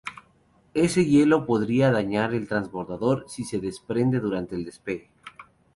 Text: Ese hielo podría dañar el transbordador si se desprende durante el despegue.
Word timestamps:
Ese 0.73 1.03
hielo 1.05 1.45
podría 1.45 1.91
dañar 1.91 2.33
el 2.33 2.47
transbordador 2.47 3.25
si 3.27 3.43
se 3.43 3.59
desprende 3.59 4.19
durante 4.19 4.55
el 4.55 4.65
despegue. 4.65 5.11